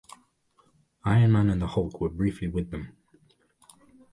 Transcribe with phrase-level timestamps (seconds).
[1.05, 2.97] Iron Man and the Hulk were briefly with them.